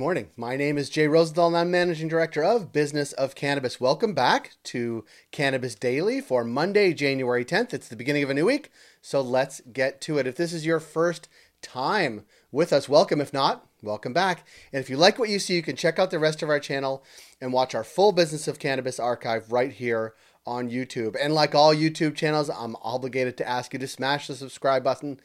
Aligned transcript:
Morning. 0.00 0.30
My 0.34 0.56
name 0.56 0.78
is 0.78 0.88
Jay 0.88 1.06
Rosenthal, 1.06 1.48
and 1.48 1.56
I'm 1.58 1.70
Managing 1.70 2.08
Director 2.08 2.42
of 2.42 2.72
Business 2.72 3.12
of 3.12 3.34
Cannabis. 3.34 3.78
Welcome 3.78 4.14
back 4.14 4.52
to 4.64 5.04
Cannabis 5.30 5.74
Daily 5.74 6.22
for 6.22 6.42
Monday, 6.42 6.94
January 6.94 7.44
10th. 7.44 7.74
It's 7.74 7.88
the 7.88 7.96
beginning 7.96 8.22
of 8.22 8.30
a 8.30 8.34
new 8.34 8.46
week, 8.46 8.70
so 9.02 9.20
let's 9.20 9.60
get 9.74 10.00
to 10.00 10.16
it. 10.16 10.26
If 10.26 10.36
this 10.36 10.54
is 10.54 10.64
your 10.64 10.80
first 10.80 11.28
time 11.60 12.24
with 12.50 12.72
us, 12.72 12.88
welcome. 12.88 13.20
If 13.20 13.34
not, 13.34 13.66
welcome 13.82 14.14
back. 14.14 14.46
And 14.72 14.80
if 14.80 14.88
you 14.88 14.96
like 14.96 15.18
what 15.18 15.28
you 15.28 15.38
see, 15.38 15.56
you 15.56 15.62
can 15.62 15.76
check 15.76 15.98
out 15.98 16.10
the 16.10 16.18
rest 16.18 16.42
of 16.42 16.48
our 16.48 16.60
channel 16.60 17.04
and 17.38 17.52
watch 17.52 17.74
our 17.74 17.84
full 17.84 18.12
Business 18.12 18.48
of 18.48 18.58
Cannabis 18.58 18.98
archive 18.98 19.52
right 19.52 19.70
here 19.70 20.14
on 20.46 20.70
YouTube. 20.70 21.14
And 21.20 21.34
like 21.34 21.54
all 21.54 21.74
YouTube 21.74 22.14
channels, 22.14 22.48
I'm 22.48 22.74
obligated 22.80 23.36
to 23.36 23.46
ask 23.46 23.74
you 23.74 23.78
to 23.78 23.86
smash 23.86 24.28
the 24.28 24.34
subscribe 24.34 24.82
button 24.82 25.20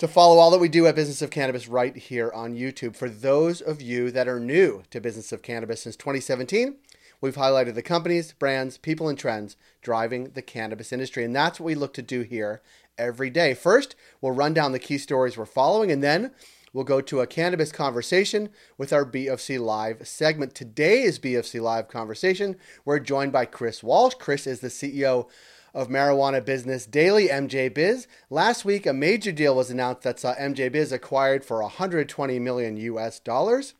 to 0.00 0.08
follow 0.08 0.38
all 0.38 0.50
that 0.50 0.58
we 0.58 0.68
do 0.70 0.86
at 0.86 0.94
Business 0.94 1.20
of 1.20 1.28
Cannabis 1.28 1.68
right 1.68 1.94
here 1.94 2.32
on 2.32 2.56
YouTube. 2.56 2.96
For 2.96 3.10
those 3.10 3.60
of 3.60 3.82
you 3.82 4.10
that 4.12 4.26
are 4.26 4.40
new 4.40 4.82
to 4.88 4.98
Business 4.98 5.30
of 5.30 5.42
Cannabis 5.42 5.82
since 5.82 5.94
2017, 5.94 6.76
we've 7.20 7.36
highlighted 7.36 7.74
the 7.74 7.82
companies, 7.82 8.32
brands, 8.32 8.78
people, 8.78 9.10
and 9.10 9.18
trends 9.18 9.58
driving 9.82 10.30
the 10.30 10.40
cannabis 10.40 10.90
industry. 10.90 11.22
And 11.22 11.36
that's 11.36 11.60
what 11.60 11.66
we 11.66 11.74
look 11.74 11.92
to 11.94 12.02
do 12.02 12.22
here 12.22 12.62
every 12.96 13.28
day. 13.28 13.52
First, 13.52 13.94
we'll 14.22 14.32
run 14.32 14.54
down 14.54 14.72
the 14.72 14.78
key 14.78 14.96
stories 14.96 15.36
we're 15.36 15.44
following, 15.44 15.92
and 15.92 16.02
then 16.02 16.30
we'll 16.72 16.84
go 16.84 17.02
to 17.02 17.20
a 17.20 17.26
cannabis 17.26 17.70
conversation 17.70 18.48
with 18.78 18.94
our 18.94 19.04
BFC 19.04 19.60
Live 19.60 20.08
segment. 20.08 20.54
Today's 20.54 21.18
BFC 21.18 21.60
Live 21.60 21.88
conversation, 21.88 22.56
we're 22.86 23.00
joined 23.00 23.32
by 23.32 23.44
Chris 23.44 23.82
Walsh. 23.82 24.14
Chris 24.14 24.46
is 24.46 24.60
the 24.60 24.68
CEO 24.68 25.28
of 25.74 25.88
Marijuana 25.88 26.44
Business 26.44 26.86
Daily, 26.86 27.28
MJ 27.28 27.72
Biz. 27.72 28.06
Last 28.28 28.64
week, 28.64 28.86
a 28.86 28.92
major 28.92 29.32
deal 29.32 29.54
was 29.54 29.70
announced 29.70 30.02
that 30.02 30.16
uh, 30.16 30.18
saw 30.18 30.34
MJ 30.34 30.70
Biz 30.70 30.92
acquired 30.92 31.44
for 31.44 31.62
120 31.62 32.38
million 32.38 32.76
US 32.76 33.20
dollars. 33.20 33.74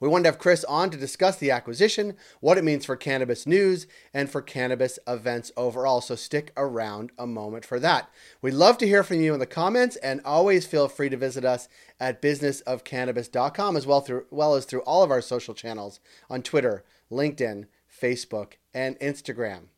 We 0.00 0.08
wanted 0.08 0.24
to 0.24 0.28
have 0.30 0.38
Chris 0.38 0.62
on 0.64 0.90
to 0.90 0.96
discuss 0.96 1.36
the 1.36 1.50
acquisition, 1.50 2.16
what 2.40 2.56
it 2.56 2.62
means 2.62 2.84
for 2.84 2.94
cannabis 2.94 3.46
news, 3.46 3.88
and 4.14 4.30
for 4.30 4.40
cannabis 4.40 4.98
events 5.08 5.50
overall. 5.56 6.00
So 6.00 6.14
stick 6.14 6.52
around 6.56 7.10
a 7.18 7.26
moment 7.26 7.64
for 7.64 7.80
that. 7.80 8.08
We'd 8.40 8.54
love 8.54 8.78
to 8.78 8.86
hear 8.86 9.02
from 9.02 9.20
you 9.20 9.34
in 9.34 9.40
the 9.40 9.46
comments, 9.46 9.96
and 9.96 10.20
always 10.24 10.66
feel 10.66 10.88
free 10.88 11.08
to 11.08 11.16
visit 11.16 11.44
us 11.44 11.68
at 11.98 12.22
businessofcannabis.com 12.22 13.76
as 13.76 13.86
well, 13.86 14.00
through, 14.00 14.26
well 14.30 14.54
as 14.54 14.66
through 14.66 14.82
all 14.82 15.02
of 15.02 15.10
our 15.10 15.22
social 15.22 15.54
channels 15.54 15.98
on 16.30 16.42
Twitter, 16.42 16.84
LinkedIn, 17.10 17.66
Facebook, 17.90 18.54
and 18.72 18.98
Instagram 19.00 19.68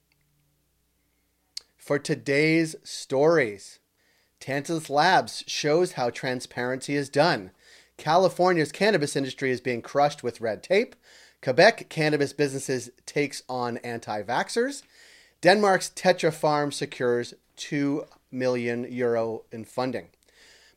for 1.81 1.99
today's 1.99 2.77
stories. 2.85 3.79
Tantalus 4.39 4.91
Labs 4.91 5.43
shows 5.47 5.93
how 5.93 6.11
transparency 6.11 6.95
is 6.95 7.09
done. 7.09 7.51
California's 7.97 8.71
cannabis 8.71 9.17
industry 9.17 9.51
is 9.51 9.61
being 9.61 9.83
crushed 9.83 10.23
with 10.23 10.41
red 10.41 10.63
tape. 10.63 10.95
Quebec 11.43 11.89
cannabis 11.89 12.33
businesses 12.35 12.91
takes 13.07 13.43
on 13.49 13.79
anti-vaxxers. 13.79 14.83
Denmark's 15.41 15.91
Tetra 15.91 16.33
Farm 16.33 16.71
secures 16.71 17.33
2 17.57 18.05
million 18.31 18.87
euro 18.91 19.45
in 19.51 19.65
funding. 19.65 20.09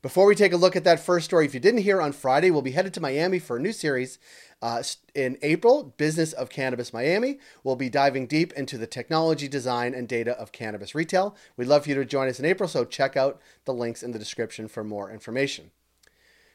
Before 0.04 0.26
we 0.26 0.36
take 0.36 0.52
a 0.52 0.58
look 0.58 0.76
at 0.76 0.84
that 0.84 1.00
first 1.00 1.24
story, 1.24 1.46
if 1.46 1.54
you 1.54 1.62
didn't 1.62 1.84
hear 1.84 2.02
on 2.02 2.12
Friday, 2.12 2.52
we'll 2.52 2.62
be 2.62 2.72
headed 2.72 2.94
to 2.96 3.00
Miami 3.00 3.40
for 3.40 3.56
a 3.56 3.60
new 3.62 3.72
series 3.72 4.20
uh, 4.62 4.84
in 5.16 5.38
April, 5.42 5.94
Business 5.96 6.34
of 6.34 6.50
Cannabis 6.50 6.92
Miami 6.92 7.40
will 7.64 7.78
be 7.78 7.90
diving 7.90 8.28
deep 8.28 8.52
into 8.52 8.78
the 8.78 8.86
technology, 8.86 9.48
design, 9.48 9.94
and 9.94 10.06
data 10.06 10.38
of 10.38 10.52
cannabis 10.52 10.94
retail. 10.94 11.38
We'd 11.56 11.70
love 11.70 11.84
for 11.84 11.90
you 11.90 11.96
to 11.96 12.04
join 12.04 12.28
us 12.28 12.38
in 12.38 12.44
April, 12.44 12.68
so 12.68 12.84
check 12.84 13.16
out 13.16 13.40
the 13.64 13.74
links 13.74 14.04
in 14.04 14.12
the 14.12 14.20
description 14.20 14.68
for 14.68 14.84
more 14.84 15.10
information. 15.10 15.72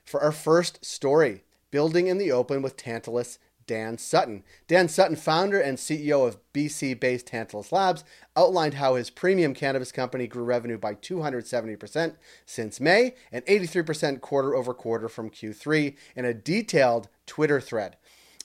For 0.04 0.20
our 0.20 0.32
first 0.32 0.84
story, 0.84 1.42
Building 1.70 2.06
in 2.06 2.18
the 2.18 2.32
Open 2.32 2.60
with 2.60 2.76
Tantalus 2.76 3.38
Dan 3.68 3.98
Sutton. 3.98 4.42
Dan 4.66 4.88
Sutton, 4.88 5.14
founder 5.14 5.60
and 5.60 5.78
CEO 5.78 6.26
of 6.26 6.38
BC 6.52 6.98
based 6.98 7.26
Tantalus 7.26 7.70
Labs, 7.70 8.02
outlined 8.34 8.74
how 8.74 8.96
his 8.96 9.10
premium 9.10 9.54
cannabis 9.54 9.92
company 9.92 10.26
grew 10.26 10.42
revenue 10.42 10.78
by 10.78 10.94
270% 10.94 12.16
since 12.44 12.80
May 12.80 13.14
and 13.30 13.46
83% 13.46 14.20
quarter 14.20 14.56
over 14.56 14.74
quarter 14.74 15.08
from 15.08 15.30
Q3 15.30 15.94
in 16.16 16.24
a 16.24 16.34
detailed 16.34 17.08
Twitter 17.26 17.60
thread. 17.60 17.96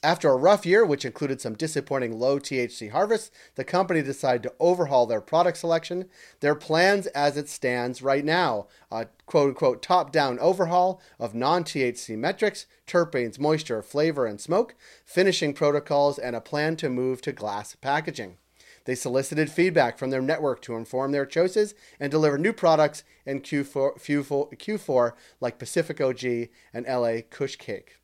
After 0.03 0.30
a 0.30 0.36
rough 0.36 0.66
year, 0.66 0.86
which 0.86 1.06
included 1.06 1.40
some 1.40 1.53
disappointing 1.53 2.19
low 2.19 2.38
THC 2.38 2.91
harvests, 2.91 3.31
the 3.56 3.64
company 3.64 4.02
decided 4.02 4.44
to 4.44 4.53
overhaul 4.59 5.06
their 5.06 5.22
product 5.22 5.58
selection. 5.58 6.09
Their 6.41 6.56
plans 6.56 7.08
as 7.08 7.38
it 7.38 7.47
stands 7.47 8.02
right 8.02 8.25
now 8.25 8.68
a 8.91 9.08
quote 9.25 9.50
unquote 9.50 9.81
top 9.81 10.12
down 10.12 10.40
overhaul 10.40 11.02
of 11.19 11.34
non 11.34 11.64
THC 11.64 12.18
metrics, 12.18 12.66
terpenes, 12.86 13.40
moisture, 13.40 13.81
flavor, 13.81 14.25
and 14.25 14.41
smoke, 14.41 14.75
finishing 15.06 15.53
protocols, 15.53 16.20
and 16.20 16.35
a 16.35 16.41
plan 16.41 16.75
to 16.75 16.90
move 16.90 17.22
to 17.22 17.31
glass 17.31 17.74
packaging. 17.75 18.35
They 18.84 18.96
solicited 18.96 19.50
feedback 19.50 19.97
from 19.97 20.09
their 20.09 20.22
network 20.22 20.62
to 20.64 20.75
inform 20.75 21.14
their 21.14 21.25
choices 21.25 21.75
and 21.97 22.12
deliver 22.12 22.38
new 22.38 22.52
products 22.52 23.06
in 23.25 23.40
Q4, 23.40 23.97
Q4, 24.02 24.58
Q4 24.58 25.14
like 25.40 25.58
Pacific 25.58 26.02
OG 26.02 26.25
and 26.74 26.85
LA 26.85 27.22
Kush 27.30 27.56
Cake. 27.56 28.00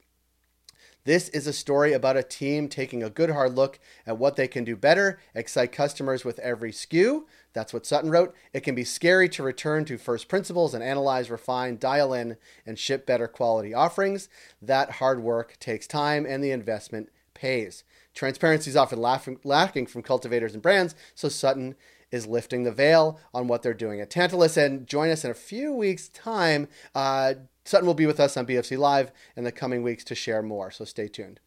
This 1.09 1.29
is 1.29 1.47
a 1.47 1.53
story 1.53 1.93
about 1.93 2.17
a 2.17 2.21
team 2.21 2.69
taking 2.69 3.01
a 3.01 3.09
good 3.09 3.31
hard 3.31 3.55
look 3.55 3.79
at 4.05 4.19
what 4.19 4.35
they 4.35 4.47
can 4.47 4.63
do 4.63 4.75
better, 4.75 5.19
excite 5.33 5.71
customers 5.71 6.23
with 6.23 6.37
every 6.37 6.71
SKU. 6.71 7.23
That's 7.51 7.73
what 7.73 7.87
Sutton 7.87 8.11
wrote. 8.11 8.35
It 8.53 8.59
can 8.59 8.75
be 8.75 8.83
scary 8.83 9.27
to 9.29 9.41
return 9.41 9.85
to 9.85 9.97
first 9.97 10.27
principles 10.27 10.75
and 10.75 10.83
analyze, 10.83 11.31
refine, 11.31 11.79
dial 11.79 12.13
in, 12.13 12.37
and 12.63 12.77
ship 12.77 13.07
better 13.07 13.27
quality 13.27 13.73
offerings. 13.73 14.29
That 14.61 14.91
hard 14.91 15.23
work 15.23 15.57
takes 15.59 15.87
time 15.87 16.27
and 16.27 16.43
the 16.43 16.51
investment 16.51 17.09
pays. 17.33 17.83
Transparency 18.13 18.69
is 18.69 18.77
often 18.77 19.01
lacking 19.43 19.87
from 19.87 20.03
cultivators 20.03 20.53
and 20.53 20.61
brands, 20.61 20.93
so 21.15 21.27
Sutton 21.27 21.73
is 22.11 22.27
lifting 22.27 22.63
the 22.63 22.71
veil 22.71 23.19
on 23.33 23.47
what 23.47 23.61
they're 23.61 23.73
doing 23.73 24.01
at 24.01 24.09
Tantalus. 24.09 24.57
And 24.57 24.87
join 24.87 25.09
us 25.09 25.23
in 25.23 25.31
a 25.31 25.35
few 25.35 25.73
weeks' 25.73 26.09
time. 26.09 26.67
Uh, 26.95 27.35
Sutton 27.65 27.87
will 27.87 27.93
be 27.93 28.05
with 28.05 28.19
us 28.19 28.35
on 28.35 28.47
BFC 28.47 28.77
Live 28.77 29.11
in 29.35 29.43
the 29.43 29.51
coming 29.51 29.83
weeks 29.83 30.03
to 30.05 30.15
share 30.15 30.41
more, 30.41 30.71
so 30.71 30.85
stay 30.85 31.07
tuned. 31.07 31.39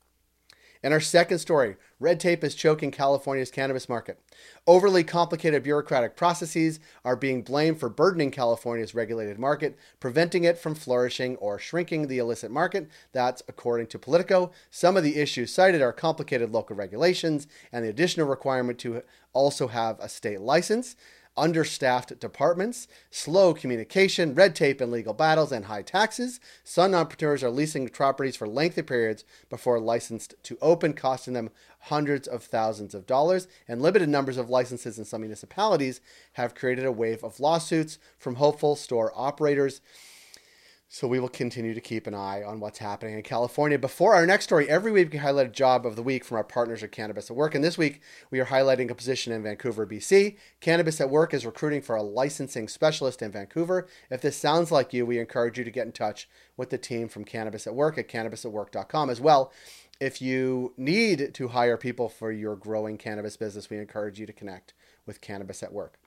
And 0.82 0.92
our 0.92 1.00
second 1.00 1.38
story 1.38 1.76
red 2.00 2.18
tape 2.18 2.42
is 2.42 2.56
choking 2.56 2.90
California's 2.90 3.50
cannabis 3.50 3.88
market. 3.88 4.18
Overly 4.66 5.04
complicated 5.04 5.62
bureaucratic 5.62 6.16
processes 6.16 6.80
are 7.04 7.14
being 7.14 7.42
blamed 7.42 7.78
for 7.78 7.88
burdening 7.88 8.32
California's 8.32 8.94
regulated 8.94 9.38
market, 9.38 9.78
preventing 10.00 10.42
it 10.42 10.58
from 10.58 10.74
flourishing 10.74 11.36
or 11.36 11.60
shrinking 11.60 12.08
the 12.08 12.18
illicit 12.18 12.50
market. 12.50 12.88
That's 13.12 13.42
according 13.46 13.86
to 13.88 13.98
Politico. 13.98 14.50
Some 14.70 14.96
of 14.96 15.04
the 15.04 15.16
issues 15.16 15.54
cited 15.54 15.80
are 15.80 15.92
complicated 15.92 16.50
local 16.50 16.74
regulations 16.74 17.46
and 17.70 17.84
the 17.84 17.90
additional 17.90 18.26
requirement 18.26 18.78
to 18.80 19.02
also 19.32 19.68
have 19.68 19.98
a 20.00 20.08
state 20.08 20.40
license 20.40 20.96
understaffed 21.36 22.18
departments, 22.18 22.88
slow 23.10 23.54
communication, 23.54 24.34
red 24.34 24.54
tape 24.54 24.80
and 24.80 24.92
legal 24.92 25.14
battles, 25.14 25.52
and 25.52 25.66
high 25.66 25.82
taxes. 25.82 26.40
Some 26.64 26.94
entrepreneurs 26.94 27.42
are 27.42 27.50
leasing 27.50 27.88
properties 27.88 28.36
for 28.36 28.46
lengthy 28.46 28.82
periods 28.82 29.24
before 29.48 29.80
licensed 29.80 30.34
to 30.42 30.58
open, 30.60 30.92
costing 30.92 31.34
them 31.34 31.50
hundreds 31.86 32.28
of 32.28 32.42
thousands 32.44 32.94
of 32.94 33.06
dollars. 33.06 33.48
And 33.66 33.80
limited 33.80 34.08
numbers 34.08 34.36
of 34.36 34.50
licenses 34.50 34.98
in 34.98 35.04
some 35.04 35.22
municipalities 35.22 36.00
have 36.34 36.54
created 36.54 36.84
a 36.84 36.92
wave 36.92 37.24
of 37.24 37.40
lawsuits 37.40 37.98
from 38.18 38.36
hopeful 38.36 38.76
store 38.76 39.12
operators. 39.14 39.80
So 40.94 41.08
we 41.08 41.20
will 41.20 41.30
continue 41.30 41.72
to 41.72 41.80
keep 41.80 42.06
an 42.06 42.12
eye 42.12 42.42
on 42.42 42.60
what's 42.60 42.78
happening 42.78 43.14
in 43.14 43.22
California. 43.22 43.78
Before 43.78 44.14
our 44.14 44.26
next 44.26 44.44
story, 44.44 44.68
every 44.68 44.92
week 44.92 45.10
we 45.10 45.16
highlight 45.16 45.46
a 45.46 45.50
job 45.50 45.86
of 45.86 45.96
the 45.96 46.02
week 46.02 46.22
from 46.22 46.36
our 46.36 46.44
partners 46.44 46.82
at 46.82 46.92
Cannabis 46.92 47.30
at 47.30 47.36
Work. 47.36 47.54
And 47.54 47.64
this 47.64 47.78
week 47.78 48.02
we 48.30 48.40
are 48.40 48.44
highlighting 48.44 48.90
a 48.90 48.94
position 48.94 49.32
in 49.32 49.42
Vancouver, 49.42 49.86
BC. 49.86 50.36
Cannabis 50.60 51.00
at 51.00 51.08
Work 51.08 51.32
is 51.32 51.46
recruiting 51.46 51.80
for 51.80 51.96
a 51.96 52.02
licensing 52.02 52.68
specialist 52.68 53.22
in 53.22 53.32
Vancouver. 53.32 53.88
If 54.10 54.20
this 54.20 54.36
sounds 54.36 54.70
like 54.70 54.92
you, 54.92 55.06
we 55.06 55.18
encourage 55.18 55.56
you 55.56 55.64
to 55.64 55.70
get 55.70 55.86
in 55.86 55.92
touch 55.92 56.28
with 56.58 56.68
the 56.68 56.76
team 56.76 57.08
from 57.08 57.24
Cannabis 57.24 57.66
at 57.66 57.74
Work 57.74 57.96
at 57.96 58.06
cannabisatwork.com 58.06 59.08
as 59.08 59.18
well. 59.18 59.50
If 59.98 60.20
you 60.20 60.74
need 60.76 61.32
to 61.32 61.48
hire 61.48 61.78
people 61.78 62.10
for 62.10 62.30
your 62.30 62.54
growing 62.54 62.98
cannabis 62.98 63.38
business, 63.38 63.70
we 63.70 63.78
encourage 63.78 64.20
you 64.20 64.26
to 64.26 64.32
connect 64.34 64.74
with 65.06 65.22
Cannabis 65.22 65.62
at 65.62 65.72
Work. 65.72 65.98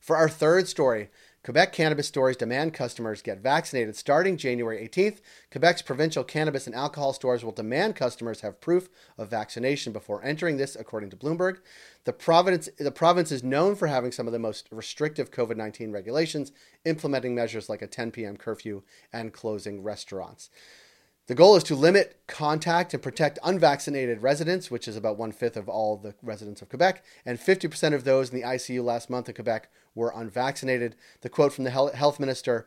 For 0.00 0.16
our 0.16 0.28
third 0.28 0.66
story, 0.66 1.10
Quebec 1.44 1.74
cannabis 1.74 2.08
stores 2.08 2.38
demand 2.38 2.72
customers 2.72 3.20
get 3.20 3.40
vaccinated 3.40 3.94
starting 3.94 4.38
January 4.38 4.88
18th. 4.88 5.18
Quebec's 5.50 5.82
provincial 5.82 6.24
cannabis 6.24 6.66
and 6.66 6.74
alcohol 6.74 7.12
stores 7.12 7.44
will 7.44 7.52
demand 7.52 7.94
customers 7.94 8.40
have 8.40 8.62
proof 8.62 8.88
of 9.18 9.28
vaccination 9.28 9.92
before 9.92 10.24
entering 10.24 10.56
this, 10.56 10.74
according 10.74 11.10
to 11.10 11.16
Bloomberg. 11.16 11.58
The 12.04 12.14
province, 12.14 12.70
the 12.78 12.90
province 12.90 13.30
is 13.30 13.44
known 13.44 13.76
for 13.76 13.88
having 13.88 14.10
some 14.10 14.26
of 14.26 14.32
the 14.32 14.38
most 14.38 14.68
restrictive 14.72 15.30
COVID 15.30 15.58
19 15.58 15.92
regulations, 15.92 16.50
implementing 16.86 17.34
measures 17.34 17.68
like 17.68 17.82
a 17.82 17.86
10 17.86 18.10
p.m. 18.10 18.38
curfew 18.38 18.82
and 19.12 19.30
closing 19.30 19.82
restaurants. 19.82 20.48
The 21.26 21.34
goal 21.34 21.56
is 21.56 21.64
to 21.64 21.74
limit 21.74 22.20
contact 22.26 22.92
and 22.92 23.02
protect 23.02 23.38
unvaccinated 23.42 24.22
residents, 24.22 24.70
which 24.70 24.86
is 24.86 24.96
about 24.96 25.18
one 25.18 25.32
fifth 25.32 25.56
of 25.56 25.68
all 25.70 25.96
the 25.96 26.14
residents 26.22 26.60
of 26.60 26.68
Quebec, 26.70 27.02
and 27.24 27.38
50% 27.38 27.94
of 27.94 28.04
those 28.04 28.30
in 28.30 28.36
the 28.36 28.46
ICU 28.46 28.82
last 28.82 29.08
month 29.08 29.28
in 29.28 29.34
Quebec 29.34 29.70
were 29.94 30.12
unvaccinated. 30.14 30.96
The 31.20 31.28
quote 31.28 31.52
from 31.52 31.64
the 31.64 31.70
health 31.70 32.20
minister 32.20 32.66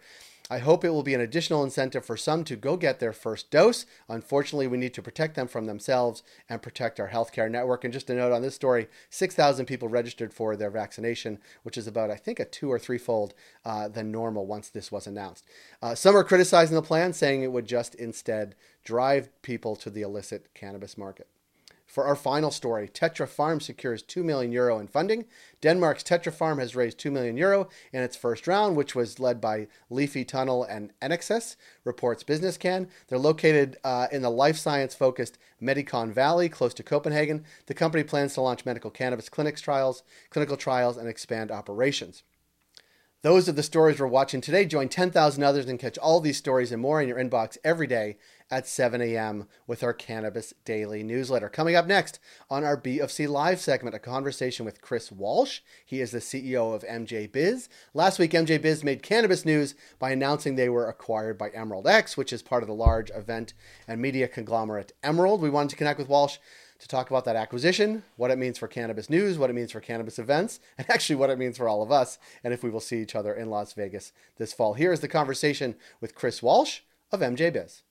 I 0.49 0.59
hope 0.59 0.85
it 0.85 0.91
will 0.91 1.03
be 1.03 1.13
an 1.13 1.19
additional 1.19 1.63
incentive 1.63 2.05
for 2.05 2.15
some 2.15 2.45
to 2.45 2.55
go 2.55 2.77
get 2.77 2.99
their 2.99 3.11
first 3.11 3.51
dose. 3.51 3.85
Unfortunately, 4.07 4.67
we 4.67 4.77
need 4.77 4.93
to 4.93 5.01
protect 5.01 5.35
them 5.35 5.47
from 5.47 5.65
themselves 5.65 6.23
and 6.47 6.61
protect 6.61 7.01
our 7.01 7.09
healthcare 7.09 7.51
network. 7.51 7.83
And 7.83 7.91
just 7.91 8.09
a 8.09 8.15
note 8.15 8.31
on 8.31 8.41
this 8.41 8.55
story 8.55 8.87
6,000 9.09 9.65
people 9.65 9.89
registered 9.89 10.33
for 10.33 10.55
their 10.55 10.69
vaccination, 10.69 11.39
which 11.63 11.77
is 11.77 11.85
about, 11.85 12.11
I 12.11 12.15
think, 12.15 12.39
a 12.39 12.45
two 12.45 12.71
or 12.71 12.79
threefold 12.79 13.33
uh, 13.65 13.89
than 13.89 14.11
normal 14.11 14.45
once 14.45 14.69
this 14.69 14.91
was 14.91 15.05
announced. 15.05 15.45
Uh, 15.81 15.95
some 15.95 16.15
are 16.15 16.23
criticizing 16.23 16.75
the 16.75 16.81
plan, 16.81 17.11
saying 17.11 17.43
it 17.43 17.51
would 17.51 17.65
just 17.65 17.93
instead 17.95 18.55
drive 18.85 19.29
people 19.41 19.75
to 19.75 19.89
the 19.89 20.01
illicit 20.01 20.53
cannabis 20.53 20.97
market. 20.97 21.27
For 21.97 22.05
our 22.05 22.15
final 22.15 22.51
story, 22.51 22.87
Tetra 22.87 23.27
Farm 23.27 23.59
secures 23.59 24.03
2 24.03 24.23
million 24.23 24.51
euro 24.51 24.77
in 24.77 24.87
funding. 24.87 25.25
Denmark's 25.61 26.03
Tetra 26.03 26.31
Farm 26.31 26.59
has 26.59 26.75
raised 26.75 26.99
2 26.99 27.09
million 27.09 27.35
euro 27.37 27.69
in 27.91 28.03
its 28.03 28.15
first 28.15 28.45
round, 28.45 28.77
which 28.77 28.93
was 28.93 29.19
led 29.19 29.41
by 29.41 29.67
Leafy 29.89 30.23
Tunnel 30.23 30.63
and 30.63 30.93
Enexis, 31.01 31.55
reports 31.83 32.21
Business 32.21 32.55
Cann. 32.55 32.87
They're 33.07 33.17
located 33.17 33.77
uh, 33.83 34.09
in 34.11 34.21
the 34.21 34.29
life 34.29 34.57
science 34.57 34.93
focused 34.93 35.39
Medicon 35.59 36.11
Valley, 36.11 36.49
close 36.49 36.75
to 36.75 36.83
Copenhagen. 36.83 37.43
The 37.65 37.73
company 37.73 38.03
plans 38.03 38.35
to 38.35 38.41
launch 38.41 38.63
medical 38.63 38.91
cannabis 38.91 39.27
clinics 39.27 39.59
trials, 39.59 40.03
clinical 40.29 40.55
trials, 40.55 40.97
and 40.97 41.09
expand 41.09 41.49
operations. 41.49 42.21
Those 43.23 43.49
are 43.49 43.53
the 43.53 43.63
stories 43.63 43.99
we're 43.99 44.05
watching 44.05 44.41
today. 44.41 44.65
Join 44.65 44.89
10,000 44.89 45.41
others 45.41 45.65
and 45.65 45.79
catch 45.79 45.97
all 45.97 46.19
these 46.19 46.37
stories 46.37 46.71
and 46.71 46.79
more 46.79 47.01
in 47.01 47.07
your 47.07 47.17
inbox 47.17 47.57
every 47.63 47.87
day 47.87 48.17
at 48.51 48.67
7 48.67 49.01
a.m. 49.01 49.47
with 49.65 49.81
our 49.81 49.91
Cannabis 49.91 50.53
Daily 50.65 51.01
newsletter. 51.01 51.49
Coming 51.49 51.75
up 51.75 51.87
next 51.87 52.19
on 52.47 52.63
our 52.63 52.77
B 52.77 52.99
of 52.99 53.11
C 53.11 53.25
Live 53.25 53.59
segment, 53.59 53.95
a 53.95 53.99
conversation 53.99 54.67
with 54.67 54.81
Chris 54.81 55.11
Walsh. 55.11 55.61
He 55.83 55.99
is 55.99 56.11
the 56.11 56.19
CEO 56.19 56.75
of 56.75 56.83
MJ 56.83 57.29
Biz. 57.29 57.69
Last 57.95 58.19
week, 58.19 58.31
MJ 58.33 58.61
Biz 58.61 58.83
made 58.83 59.01
cannabis 59.01 59.43
news 59.45 59.73
by 59.97 60.11
announcing 60.11 60.55
they 60.55 60.69
were 60.69 60.87
acquired 60.87 61.39
by 61.39 61.49
Emerald 61.49 61.87
X, 61.87 62.17
which 62.17 62.31
is 62.31 62.43
part 62.43 62.61
of 62.61 62.67
the 62.67 62.75
large 62.75 63.09
event 63.09 63.55
and 63.87 63.99
media 63.99 64.27
conglomerate 64.27 64.93
Emerald. 65.01 65.41
We 65.41 65.49
wanted 65.49 65.71
to 65.71 65.75
connect 65.75 65.97
with 65.97 66.07
Walsh 66.07 66.37
to 66.79 66.87
talk 66.87 67.09
about 67.09 67.25
that 67.25 67.35
acquisition, 67.35 68.03
what 68.15 68.31
it 68.31 68.37
means 68.37 68.57
for 68.57 68.67
cannabis 68.67 69.09
news, 69.09 69.37
what 69.37 69.49
it 69.49 69.53
means 69.53 69.71
for 69.71 69.79
cannabis 69.79 70.19
events, 70.19 70.59
and 70.77 70.89
actually 70.89 71.15
what 71.15 71.29
it 71.29 71.39
means 71.39 71.57
for 71.57 71.67
all 71.67 71.81
of 71.81 71.91
us, 71.91 72.17
and 72.43 72.53
if 72.53 72.63
we 72.63 72.69
will 72.69 72.79
see 72.79 73.01
each 73.01 73.15
other 73.15 73.33
in 73.33 73.49
Las 73.49 73.73
Vegas 73.73 74.11
this 74.37 74.53
fall. 74.53 74.73
Here 74.73 74.93
is 74.93 74.99
the 74.99 75.07
conversation 75.07 75.75
with 76.01 76.15
Chris 76.15 76.41
Walsh 76.41 76.81
of 77.11 77.21
MJ 77.21 77.51
Biz. 77.51 77.83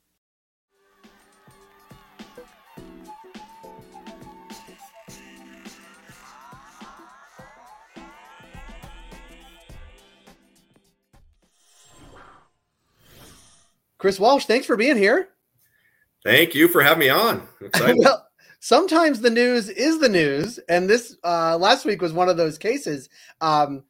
Chris 13.98 14.20
Walsh, 14.20 14.44
thanks 14.44 14.66
for 14.66 14.76
being 14.76 14.96
here. 14.96 15.30
Thank 16.22 16.54
you 16.54 16.68
for 16.68 16.82
having 16.82 17.00
me 17.00 17.08
on. 17.08 17.42
well, 17.80 18.26
sometimes 18.61 19.20
the 19.20 19.31
news 19.31 19.69
is 19.69 20.00
the 20.00 20.08
news, 20.08 20.58
and 20.69 20.88
this 20.88 21.17
uh, 21.25 21.56
last 21.56 21.85
week 21.85 22.03
was 22.03 22.12
one 22.12 22.29
of 22.29 22.37
those 22.37 22.58
cases. 22.58 23.08
Um, 23.41 23.85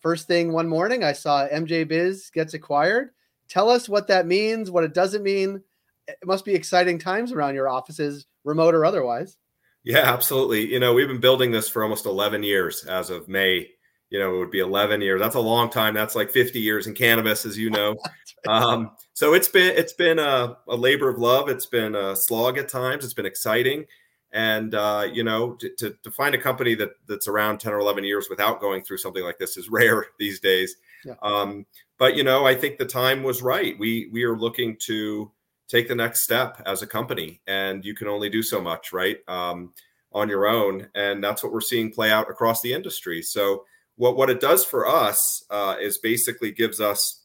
first 0.00 0.26
thing 0.26 0.52
one 0.52 0.68
morning, 0.68 1.04
I 1.04 1.12
saw 1.12 1.46
MJ 1.48 1.86
Biz 1.86 2.30
gets 2.30 2.54
acquired. 2.54 3.10
Tell 3.48 3.70
us 3.70 3.88
what 3.88 4.08
that 4.08 4.26
means, 4.26 4.70
what 4.70 4.84
it 4.84 4.94
doesn't 4.94 5.22
mean. 5.22 5.62
It 6.06 6.18
must 6.24 6.44
be 6.44 6.54
exciting 6.54 6.98
times 6.98 7.32
around 7.32 7.54
your 7.54 7.68
offices, 7.68 8.26
remote 8.44 8.74
or 8.74 8.84
otherwise. 8.84 9.36
Yeah, 9.84 10.12
absolutely. 10.12 10.70
You 10.70 10.80
know, 10.80 10.92
we've 10.92 11.08
been 11.08 11.20
building 11.20 11.50
this 11.50 11.68
for 11.68 11.82
almost 11.82 12.06
11 12.06 12.42
years 12.42 12.84
as 12.84 13.10
of 13.10 13.28
May. 13.28 13.70
You 14.10 14.18
know, 14.18 14.34
it 14.34 14.38
would 14.38 14.50
be 14.50 14.60
11 14.60 15.00
years. 15.00 15.20
That's 15.20 15.34
a 15.34 15.40
long 15.40 15.70
time. 15.70 15.94
That's 15.94 16.14
like 16.14 16.30
50 16.30 16.60
years 16.60 16.86
in 16.86 16.94
cannabis, 16.94 17.44
as 17.46 17.58
you 17.58 17.70
know. 17.70 17.96
um, 18.48 18.90
so 19.12 19.34
it's 19.34 19.48
been 19.48 19.76
it's 19.76 19.92
been 19.92 20.18
a, 20.18 20.56
a, 20.68 20.76
labor 20.76 21.08
of 21.08 21.18
love. 21.18 21.48
It's 21.48 21.66
been 21.66 21.94
a 21.94 22.16
slog 22.16 22.56
at 22.56 22.68
times. 22.68 23.04
It's 23.04 23.14
been 23.14 23.26
exciting 23.26 23.84
and 24.32 24.74
uh, 24.74 25.06
you 25.10 25.24
know 25.24 25.52
to, 25.54 25.70
to, 25.78 25.96
to, 26.02 26.10
find 26.10 26.34
a 26.34 26.38
company 26.38 26.74
that 26.74 26.90
that's 27.06 27.28
around 27.28 27.58
10 27.58 27.72
or 27.72 27.78
11 27.78 28.04
years 28.04 28.28
without 28.28 28.60
going 28.60 28.82
through 28.82 28.98
something 28.98 29.22
like 29.22 29.38
this 29.38 29.56
is 29.56 29.68
rare 29.70 30.06
these 30.18 30.40
days. 30.40 30.76
Yeah. 31.04 31.14
um, 31.22 31.64
but 31.96 32.16
you 32.16 32.24
know 32.24 32.44
i 32.44 32.56
think 32.56 32.76
the 32.76 32.84
time 32.84 33.22
was 33.22 33.40
right. 33.42 33.78
We 33.78 34.08
we 34.12 34.24
are 34.24 34.36
looking 34.36 34.76
to 34.86 35.30
take 35.68 35.86
the 35.86 35.94
next 35.94 36.22
step 36.22 36.60
as 36.66 36.82
a 36.82 36.86
company 36.86 37.40
and 37.46 37.84
you 37.84 37.94
can 37.94 38.08
only 38.08 38.30
do 38.30 38.42
so 38.42 38.60
much 38.60 38.92
right 38.92 39.18
um, 39.28 39.72
on 40.12 40.28
your 40.28 40.46
own. 40.46 40.88
And 40.94 41.22
that's 41.22 41.42
what 41.42 41.52
we're 41.52 41.60
seeing 41.60 41.92
play 41.92 42.10
out 42.10 42.30
across 42.30 42.62
the 42.62 42.72
industry. 42.72 43.22
So 43.22 43.64
what 43.96 44.16
what 44.16 44.30
it 44.30 44.40
does 44.40 44.64
for 44.64 44.86
us 44.86 45.44
uh, 45.50 45.76
is 45.80 45.98
basically 45.98 46.52
gives 46.52 46.80
us 46.80 47.24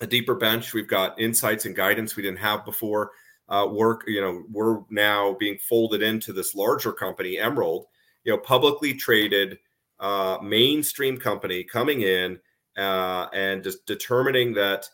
a 0.00 0.06
deeper 0.06 0.34
bench. 0.34 0.74
We've 0.74 0.88
got 0.88 1.20
insights 1.20 1.66
and 1.66 1.76
guidance 1.76 2.16
we 2.16 2.22
didn't 2.22 2.38
have 2.38 2.64
before 2.64 3.12
uh, 3.50 3.66
work, 3.70 4.04
you 4.06 4.20
know, 4.20 4.44
we're 4.50 4.80
now 4.90 5.36
being 5.38 5.58
folded 5.58 6.02
into 6.02 6.32
this 6.32 6.54
larger 6.54 6.92
company, 6.92 7.38
Emerald, 7.38 7.86
you 8.24 8.32
know, 8.32 8.38
publicly 8.38 8.94
traded 8.94 9.58
uh, 9.98 10.38
mainstream 10.42 11.18
company 11.18 11.64
coming 11.64 12.02
in 12.02 12.38
uh, 12.78 13.26
and 13.34 13.62
just 13.62 13.84
determining 13.86 14.54
that 14.54 14.88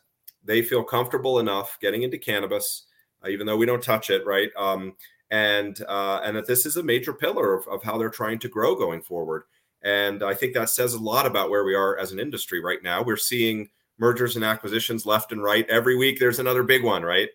they 0.45 0.63
feel 0.63 0.83
comfortable 0.83 1.39
enough 1.39 1.79
getting 1.81 2.03
into 2.03 2.19
cannabis, 2.19 2.87
uh, 3.25 3.29
even 3.29 3.47
though 3.47 3.57
we 3.57 3.67
don't 3.67 3.83
touch 3.83 4.11
it, 4.11 4.25
right? 4.27 4.51
Um, 4.57 4.97
and 5.31 5.81
uh, 5.89 6.21
and 6.25 6.37
that 6.37 6.47
this 6.47 6.67
is 6.67 6.77
a 6.77 6.83
major 6.83 7.13
pillar 7.13 7.55
of, 7.55 7.67
of 7.69 7.83
how 7.83 7.99
they're 7.99 8.09
trying 8.11 8.39
to 8.39 8.49
grow 8.49 8.75
going 8.75 9.03
forward. 9.03 9.43
And 9.83 10.23
I 10.23 10.35
think 10.35 10.55
that 10.55 10.71
says 10.71 10.95
a 10.95 10.99
lot 10.99 11.27
about 11.27 11.51
where 11.51 11.65
we 11.65 11.75
are 11.75 11.99
as 11.99 12.13
an 12.13 12.21
industry 12.21 12.61
right 12.61 12.83
now. 12.83 13.03
We're 13.03 13.17
seeing 13.17 13.69
mergers 13.99 14.37
and 14.37 14.45
acquisitions 14.45 15.05
left 15.05 15.33
and 15.33 15.43
right. 15.43 15.69
Every 15.69 15.97
week 15.97 16.19
there's 16.19 16.39
another 16.39 16.63
big 16.63 16.83
one, 16.83 17.03
right? 17.03 17.29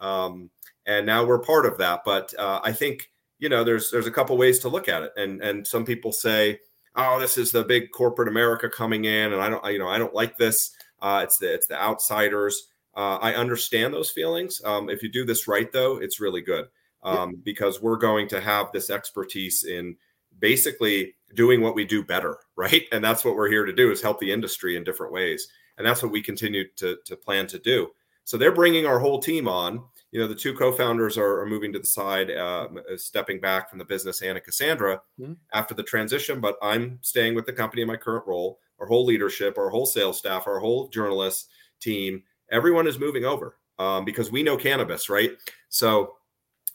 Um, 0.00 0.50
and 0.86 1.06
now 1.06 1.24
we're 1.24 1.38
part 1.38 1.66
of 1.66 1.78
that. 1.78 2.02
But 2.04 2.32
uh, 2.38 2.60
I 2.62 2.72
think 2.72 3.10
you 3.38 3.48
know 3.48 3.64
there's 3.64 3.90
there's 3.90 4.06
a 4.06 4.12
couple 4.12 4.36
ways 4.36 4.58
to 4.60 4.68
look 4.68 4.88
at 4.88 5.02
it, 5.02 5.12
and 5.16 5.42
and 5.42 5.66
some 5.66 5.84
people 5.84 6.12
say, 6.12 6.60
oh, 6.96 7.20
this 7.20 7.38
is 7.38 7.52
the 7.52 7.64
big 7.64 7.90
corporate 7.92 8.28
America 8.28 8.68
coming 8.68 9.04
in, 9.04 9.32
and 9.32 9.42
I 9.42 9.48
don't 9.48 9.64
you 9.72 9.78
know 9.78 9.88
I 9.88 9.98
don't 9.98 10.14
like 10.14 10.36
this. 10.36 10.70
Uh, 11.00 11.20
it's 11.24 11.38
the 11.38 11.52
it's 11.52 11.66
the 11.66 11.80
outsiders. 11.80 12.68
Uh, 12.96 13.16
I 13.16 13.34
understand 13.34 13.94
those 13.94 14.10
feelings. 14.10 14.60
Um, 14.64 14.90
if 14.90 15.02
you 15.02 15.10
do 15.10 15.24
this 15.24 15.46
right, 15.46 15.70
though, 15.72 15.98
it's 15.98 16.20
really 16.20 16.40
good 16.40 16.66
um, 17.02 17.40
because 17.44 17.80
we're 17.80 17.96
going 17.96 18.28
to 18.28 18.40
have 18.40 18.72
this 18.72 18.90
expertise 18.90 19.62
in 19.62 19.96
basically 20.38 21.14
doing 21.34 21.60
what 21.60 21.76
we 21.76 21.84
do 21.84 22.04
better, 22.04 22.38
right? 22.56 22.84
And 22.92 23.02
that's 23.02 23.24
what 23.24 23.36
we're 23.36 23.50
here 23.50 23.64
to 23.64 23.72
do 23.72 23.90
is 23.90 24.02
help 24.02 24.20
the 24.20 24.32
industry 24.32 24.76
in 24.76 24.84
different 24.84 25.12
ways, 25.12 25.48
and 25.78 25.86
that's 25.86 26.02
what 26.02 26.12
we 26.12 26.22
continue 26.22 26.64
to 26.76 26.98
to 27.04 27.16
plan 27.16 27.46
to 27.48 27.58
do. 27.58 27.88
So 28.24 28.36
they're 28.36 28.52
bringing 28.52 28.86
our 28.86 28.98
whole 28.98 29.18
team 29.18 29.48
on 29.48 29.82
you 30.12 30.20
know 30.20 30.26
the 30.26 30.34
two 30.34 30.54
co-founders 30.54 31.16
are, 31.16 31.40
are 31.40 31.46
moving 31.46 31.72
to 31.72 31.78
the 31.78 31.86
side 31.86 32.30
uh, 32.30 32.68
stepping 32.96 33.40
back 33.40 33.70
from 33.70 33.78
the 33.78 33.84
business 33.84 34.22
Anne 34.22 34.36
and 34.36 34.44
cassandra 34.44 35.00
mm-hmm. 35.20 35.34
after 35.52 35.74
the 35.74 35.82
transition 35.82 36.40
but 36.40 36.56
i'm 36.62 36.98
staying 37.02 37.34
with 37.34 37.46
the 37.46 37.52
company 37.52 37.82
in 37.82 37.88
my 37.88 37.96
current 37.96 38.26
role 38.26 38.58
our 38.80 38.86
whole 38.86 39.04
leadership 39.04 39.58
our 39.58 39.70
whole 39.70 39.86
sales 39.86 40.18
staff 40.18 40.46
our 40.46 40.58
whole 40.58 40.88
journalist 40.88 41.48
team. 41.80 42.22
Everyone 42.50 42.86
is 42.86 42.98
moving 42.98 43.24
over 43.24 43.56
um, 43.78 44.04
because 44.04 44.30
we 44.30 44.42
know 44.42 44.56
cannabis 44.56 45.08
right? 45.08 45.32
So 45.68 46.14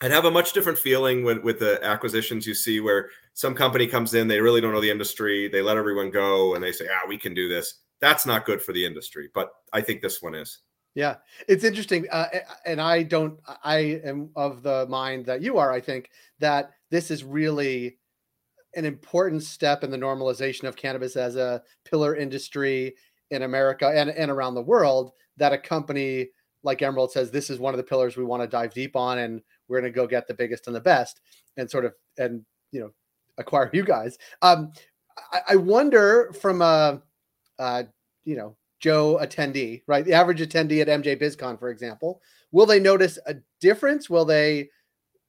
i'd 0.01 0.11
have 0.11 0.25
a 0.25 0.31
much 0.31 0.51
different 0.51 0.77
feeling 0.77 1.23
with, 1.23 1.37
with 1.37 1.57
the 1.57 1.81
acquisitions 1.81 2.45
you 2.45 2.53
see 2.53 2.81
where 2.81 3.09
some 3.33 3.55
company 3.55 3.87
comes 3.87 4.13
in 4.13 4.27
they 4.27 4.41
really 4.41 4.59
don't 4.59 4.73
know 4.73 4.81
the 4.81 4.91
industry 4.91 5.47
they 5.47 5.61
let 5.61 5.77
everyone 5.77 6.11
go 6.11 6.53
and 6.53 6.61
they 6.61 6.73
say 6.73 6.85
ah 6.91 7.07
we 7.07 7.17
can 7.17 7.33
do 7.33 7.47
this. 7.47 7.75
That's 8.01 8.25
not 8.25 8.45
good 8.45 8.61
for 8.61 8.73
the 8.73 8.85
industry 8.85 9.29
but 9.33 9.51
i 9.71 9.79
think 9.79 10.01
this 10.01 10.21
one 10.21 10.35
is 10.35 10.59
yeah, 10.95 11.17
it's 11.49 11.65
interesting, 11.65 12.07
uh, 12.09 12.27
and 12.65 12.79
I 12.79 13.03
don't. 13.03 13.37
I 13.63 13.99
am 14.05 14.29
of 14.37 14.63
the 14.63 14.87
mind 14.87 15.25
that 15.25 15.41
you 15.41 15.57
are. 15.57 15.69
I 15.69 15.81
think 15.81 16.09
that 16.39 16.71
this 16.89 17.11
is 17.11 17.25
really 17.25 17.97
an 18.75 18.85
important 18.85 19.43
step 19.43 19.83
in 19.83 19.91
the 19.91 19.97
normalization 19.97 20.63
of 20.63 20.77
cannabis 20.77 21.17
as 21.17 21.35
a 21.35 21.61
pillar 21.83 22.15
industry 22.15 22.95
in 23.29 23.41
America 23.41 23.91
and, 23.93 24.09
and 24.09 24.31
around 24.31 24.55
the 24.55 24.61
world. 24.61 25.11
That 25.35 25.51
a 25.51 25.57
company 25.57 26.29
like 26.63 26.81
Emerald 26.81 27.11
says 27.11 27.29
this 27.29 27.49
is 27.49 27.59
one 27.59 27.73
of 27.73 27.77
the 27.77 27.83
pillars 27.83 28.15
we 28.15 28.23
want 28.23 28.41
to 28.43 28.47
dive 28.47 28.73
deep 28.73 28.95
on, 28.95 29.17
and 29.17 29.41
we're 29.67 29.81
going 29.81 29.91
to 29.91 29.95
go 29.95 30.07
get 30.07 30.29
the 30.29 30.33
biggest 30.33 30.67
and 30.67 30.75
the 30.75 30.79
best, 30.79 31.19
and 31.57 31.69
sort 31.69 31.83
of 31.83 31.93
and 32.17 32.41
you 32.71 32.79
know 32.79 32.91
acquire 33.37 33.69
you 33.73 33.83
guys. 33.83 34.17
Um, 34.41 34.71
I, 35.33 35.41
I 35.49 35.55
wonder 35.57 36.31
from 36.39 36.61
a 36.61 37.01
uh, 37.59 37.83
you 38.23 38.37
know 38.37 38.55
Joe 38.79 39.19
attendee, 39.21 39.83
right? 39.87 40.05
The 40.05 40.13
average 40.13 40.41
attendee 40.41 40.81
at 40.81 40.87
MJ 40.87 41.19
BizCon, 41.19 41.59
for 41.59 41.69
example, 41.69 42.21
will 42.51 42.65
they 42.65 42.79
notice 42.79 43.17
a 43.25 43.35
difference? 43.59 44.09
Will 44.09 44.25
they, 44.25 44.69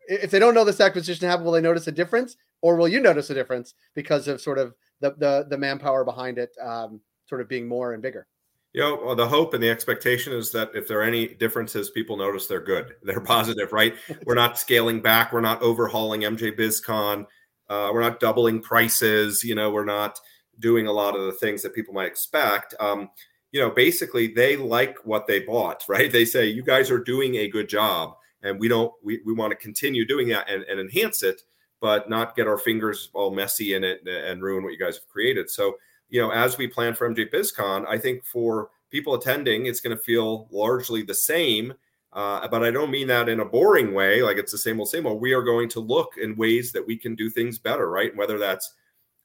if 0.09 0.31
they 0.31 0.39
don't 0.39 0.55
know 0.55 0.65
this 0.65 0.81
acquisition 0.81 1.29
happened, 1.29 1.47
will 1.47 1.53
they 1.53 1.61
notice 1.61 1.87
a 1.87 1.93
difference, 1.93 2.37
or 2.61 2.77
will 2.77 2.89
you 2.89 3.01
notice 3.01 3.31
a 3.31 3.35
difference 3.35 3.75
because 3.95 4.29
of 4.29 4.41
sort 4.41 4.59
of 4.59 4.75
the 5.01 5.15
the, 5.19 5.47
the 5.49 5.59
manpower 5.59 6.05
behind 6.05 6.39
it, 6.39 6.51
um, 6.63 7.01
sort 7.27 7.41
of 7.41 7.49
being 7.49 7.69
more 7.69 7.93
and 7.93 8.03
bigger? 8.03 8.27
You 8.73 8.83
know, 8.83 9.01
well, 9.03 9.17
the 9.17 9.27
hope 9.27 9.55
and 9.55 9.63
the 9.63 9.71
expectation 9.71 10.35
is 10.35 10.53
that 10.53 10.71
if 10.75 10.87
there 10.87 11.01
are 11.01 11.05
any 11.05 11.29
differences, 11.29 11.89
people 11.89 12.19
notice 12.19 12.47
they're 12.47 12.61
good, 12.61 12.95
they're 13.03 13.21
positive, 13.21 13.73
right? 13.73 13.95
we're 14.27 14.35
not 14.35 14.59
scaling 14.59 15.01
back, 15.01 15.33
we're 15.33 15.41
not 15.41 15.63
overhauling 15.63 16.21
MJ 16.23 16.55
BizCon, 16.55 17.25
uh, 17.71 17.91
we're 17.93 18.03
not 18.03 18.21
doubling 18.21 18.61
prices, 18.61 19.43
you 19.43 19.55
know, 19.55 19.71
we're 19.71 19.85
not 19.85 20.19
doing 20.59 20.87
a 20.87 20.93
lot 20.93 21.17
of 21.17 21.25
the 21.27 21.33
things 21.33 21.63
that 21.63 21.75
people 21.75 21.95
might 21.95 22.07
expect. 22.07 22.75
Um, 22.79 23.11
you 23.57 23.63
know, 23.63 23.71
basically 23.71 24.27
they 24.27 24.55
like 24.55 24.99
what 25.07 25.27
they 25.27 25.41
bought, 25.41 25.83
right? 25.89 26.13
They 26.13 26.27
say, 26.27 26.47
you 26.47 26.63
guys 26.63 26.91
are 26.91 26.99
doing 26.99 27.37
a 27.37 27.49
good 27.49 27.71
job 27.71 28.17
and 28.43 28.61
we 28.61 28.69
don't, 28.69 28.93
we, 29.03 29.23
we 29.25 29.33
want 29.33 29.51
to 29.51 29.57
continue 29.57 30.05
doing 30.07 30.29
that 30.29 30.51
and, 30.51 30.63
and 30.65 30.79
enhance 30.79 31.23
it, 31.23 31.41
but 31.81 32.11
not 32.11 32.37
get 32.37 32.47
our 32.47 32.59
fingers 32.59 33.09
all 33.15 33.35
messy 33.35 33.73
in 33.73 33.83
it 33.83 34.07
and 34.07 34.43
ruin 34.43 34.63
what 34.63 34.73
you 34.73 34.79
guys 34.79 34.97
have 34.97 35.09
created. 35.09 35.49
So, 35.49 35.77
you 36.11 36.21
know, 36.21 36.31
as 36.33 36.59
we 36.59 36.69
plan 36.69 36.95
for 36.95 37.09
MJ 37.09 37.33
BizCon, 37.33 37.87
I 37.89 37.97
think 37.97 38.27
for 38.27 38.69
people 38.91 39.15
attending, 39.15 39.65
it's 39.65 39.81
going 39.81 39.97
to 39.97 40.03
feel 40.03 40.49
largely 40.51 41.03
the 41.03 41.15
same. 41.15 41.73
Uh, 42.13 42.47
but 42.49 42.63
I 42.63 42.71
don't 42.71 42.91
mean 42.91 43.07
that 43.09 43.31
in 43.31 43.41
a 43.41 43.45
boring 43.45 43.95
way, 43.95 44.23
like 44.23 44.37
it's 44.37 44.53
the 44.53 44.59
same 44.59 44.81
old, 44.81 44.91
same 44.91 45.07
old. 45.07 45.23
We 45.23 45.33
are 45.33 45.43
going 45.43 45.71
to 45.71 45.81
look 45.81 46.13
in 46.21 46.37
ways 46.37 46.73
that 46.73 46.87
we 46.87 46.99
can 46.99 47.15
do 47.15 47.31
things 47.31 47.59
better, 47.59 47.91
right? 47.91 48.15
Whether 48.15 48.39
that's 48.39 48.75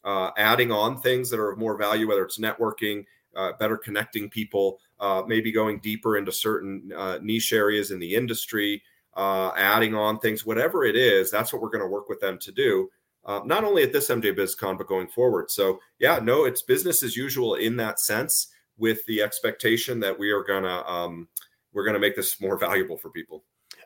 uh, 0.06 0.32
adding 0.38 0.72
on 0.72 1.02
things 1.02 1.30
that 1.30 1.40
are 1.40 1.52
of 1.52 1.60
more 1.60 1.78
value, 1.78 2.08
whether 2.08 2.24
it's 2.24 2.40
networking, 2.40 3.04
uh, 3.36 3.52
better 3.60 3.78
connecting 3.78 4.30
people, 4.30 4.80
uh, 5.00 5.24
maybe 5.28 5.52
going 5.52 5.80
deeper 5.80 6.18
into 6.18 6.32
certain 6.32 6.92
uh, 6.96 7.18
niche 7.22 7.54
areas 7.54 7.92
in 7.92 8.00
the 8.00 8.16
industry, 8.16 8.82
uh, 9.16 9.52
adding 9.56 9.96
on 9.96 10.20
things, 10.20 10.46
whatever 10.46 10.84
it 10.84 10.96
is, 10.96 11.32
that's 11.32 11.52
what 11.52 11.62
we're 11.62 11.70
going 11.70 11.84
to 11.84 11.88
work 11.88 12.10
with 12.10 12.20
them 12.20 12.38
to 12.40 12.52
do. 12.52 12.90
Uh, 13.24 13.42
not 13.46 13.64
only 13.64 13.84
at 13.84 13.94
this 13.94 14.10
MJ 14.10 14.36
BizCon, 14.36 14.78
but 14.78 14.88
going 14.88 15.08
forward. 15.08 15.52
So, 15.52 15.80
yeah, 16.00 16.20
no, 16.22 16.46
it's 16.46 16.64
business 16.64 17.04
as 17.04 17.16
usual 17.16 17.56
in 17.56 17.76
that 17.78 18.00
sense, 18.00 18.48
with 18.78 19.06
the 19.06 19.22
expectation 19.22 20.00
that 20.00 20.18
we 20.18 20.32
are 20.32 20.44
gonna 20.44 20.84
um, 20.88 21.28
we're 21.72 21.86
gonna 21.86 22.00
make 22.00 22.16
this 22.16 22.42
more 22.42 22.58
valuable 22.60 22.98
for 22.98 23.10
people. 23.10 23.44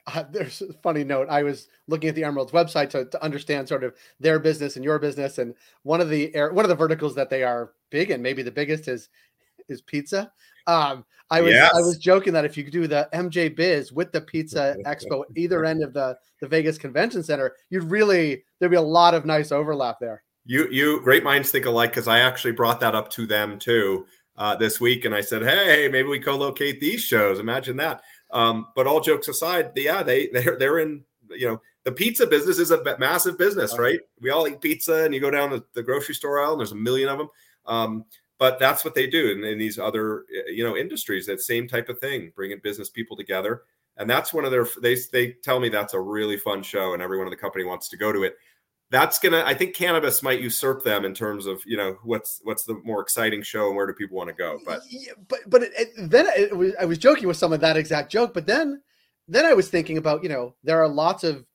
Uh, 0.07 0.23
there's 0.31 0.61
a 0.61 0.73
funny 0.73 1.03
note. 1.03 1.27
I 1.29 1.43
was 1.43 1.67
looking 1.87 2.09
at 2.09 2.15
the 2.15 2.23
Emerald's 2.23 2.51
website 2.51 2.91
to, 2.91 3.05
to 3.05 3.23
understand 3.23 3.67
sort 3.67 3.83
of 3.83 3.95
their 4.19 4.39
business 4.39 4.75
and 4.75 4.85
your 4.85 4.99
business, 4.99 5.37
and 5.37 5.53
one 5.83 5.99
of 5.99 6.09
the 6.09 6.31
one 6.51 6.63
of 6.63 6.69
the 6.69 6.75
verticals 6.75 7.15
that 7.15 7.29
they 7.29 7.43
are 7.43 7.73
big 7.89 8.09
in, 8.09 8.21
maybe 8.21 8.41
the 8.41 8.51
biggest, 8.51 8.87
is 8.87 9.09
is 9.69 9.81
pizza. 9.81 10.31
Um, 10.67 11.05
I 11.31 11.41
was 11.41 11.53
yes. 11.53 11.71
I 11.73 11.81
was 11.81 11.97
joking 11.97 12.33
that 12.33 12.45
if 12.45 12.55
you 12.55 12.69
do 12.69 12.87
the 12.87 13.09
MJ 13.13 13.55
Biz 13.55 13.91
with 13.91 14.11
the 14.11 14.21
Pizza 14.21 14.75
Expo 14.85 15.21
at 15.21 15.37
either 15.37 15.65
end 15.65 15.83
of 15.83 15.93
the 15.93 16.17
the 16.41 16.47
Vegas 16.47 16.77
Convention 16.77 17.23
Center, 17.23 17.55
you'd 17.69 17.83
really 17.83 18.43
there'd 18.59 18.71
be 18.71 18.77
a 18.77 18.81
lot 18.81 19.13
of 19.13 19.25
nice 19.25 19.51
overlap 19.51 19.99
there. 19.99 20.23
You 20.45 20.67
you 20.69 21.01
great 21.01 21.23
minds 21.23 21.51
think 21.51 21.65
alike 21.65 21.91
because 21.91 22.07
I 22.07 22.19
actually 22.19 22.51
brought 22.51 22.79
that 22.81 22.93
up 22.93 23.09
to 23.11 23.25
them 23.25 23.57
too 23.57 24.05
uh, 24.37 24.55
this 24.55 24.79
week, 24.79 25.05
and 25.05 25.15
I 25.15 25.21
said, 25.21 25.41
hey, 25.41 25.89
maybe 25.91 26.09
we 26.09 26.19
co-locate 26.19 26.79
these 26.79 27.01
shows. 27.01 27.39
Imagine 27.39 27.77
that. 27.77 28.01
Um, 28.31 28.67
but 28.75 28.85
all 28.85 28.99
jokes 28.99 29.27
aside, 29.27 29.71
yeah, 29.75 30.03
they 30.03 30.27
they're 30.33 30.57
they're 30.57 30.79
in 30.79 31.03
you 31.31 31.47
know 31.47 31.61
the 31.85 31.91
pizza 31.91 32.27
business 32.27 32.59
is 32.59 32.71
a 32.71 32.97
massive 32.99 33.37
business, 33.37 33.77
right? 33.77 33.99
We 34.19 34.29
all 34.29 34.47
eat 34.47 34.61
pizza, 34.61 35.03
and 35.03 35.13
you 35.13 35.19
go 35.19 35.31
down 35.31 35.49
the, 35.49 35.63
the 35.73 35.83
grocery 35.83 36.15
store 36.15 36.39
aisle, 36.39 36.51
and 36.51 36.59
there's 36.59 36.71
a 36.71 36.75
million 36.75 37.09
of 37.09 37.17
them. 37.17 37.29
Um, 37.65 38.05
but 38.37 38.59
that's 38.59 38.83
what 38.83 38.95
they 38.95 39.07
do 39.07 39.31
in, 39.31 39.43
in 39.43 39.57
these 39.57 39.79
other 39.79 40.25
eh, 40.35 40.51
you 40.51 40.63
know 40.63 40.75
industries 40.75 41.25
that 41.25 41.41
same 41.41 41.67
type 41.67 41.89
of 41.89 41.99
thing 41.99 42.31
bringing 42.35 42.59
business 42.63 42.89
people 42.89 43.15
together. 43.15 43.63
And 43.97 44.09
that's 44.09 44.33
one 44.33 44.43
of 44.45 44.51
their 44.51 44.67
they 44.81 44.97
they 45.11 45.33
tell 45.43 45.59
me 45.59 45.69
that's 45.69 45.93
a 45.93 45.99
really 45.99 46.37
fun 46.37 46.63
show 46.63 46.93
and 46.93 47.01
everyone 47.01 47.27
in 47.27 47.31
the 47.31 47.37
company 47.37 47.63
wants 47.63 47.87
to 47.89 47.97
go 47.97 48.11
to 48.11 48.23
it. 48.23 48.35
That's 48.91 49.17
gonna 49.17 49.43
i 49.45 49.53
think 49.53 49.75
cannabis 49.75 50.21
might 50.21 50.39
usurp 50.39 50.83
them 50.83 51.05
in 51.05 51.13
terms 51.13 51.47
of 51.47 51.61
you 51.65 51.75
know 51.75 51.97
what's 52.03 52.39
what's 52.43 52.65
the 52.65 52.79
more 52.83 53.01
exciting 53.01 53.41
show 53.41 53.67
and 53.67 53.75
where 53.75 53.87
do 53.87 53.93
people 53.93 54.15
want 54.15 54.29
to 54.29 54.35
go 54.35 54.59
but 54.63 54.81
yeah, 54.89 55.13
but 55.27 55.39
but 55.47 55.63
it, 55.63 55.71
it, 55.75 55.89
then 55.97 56.27
it 56.27 56.55
was, 56.55 56.73
i 56.79 56.85
was 56.85 56.99
joking 56.99 57.27
with 57.27 57.35
some 57.35 57.51
of 57.51 57.59
that 57.59 57.77
exact 57.77 58.11
joke 58.11 58.31
but 58.31 58.45
then 58.45 58.79
then 59.27 59.43
i 59.43 59.53
was 59.53 59.69
thinking 59.69 59.97
about 59.97 60.21
you 60.21 60.29
know 60.29 60.53
there 60.63 60.79
are 60.79 60.87
lots 60.87 61.23
of 61.23 61.45